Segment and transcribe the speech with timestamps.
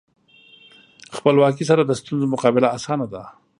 [1.17, 3.23] خپلواکۍ سره د ستونزو مقابله اسانه ده.